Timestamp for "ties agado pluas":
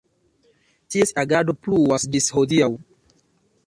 0.95-2.09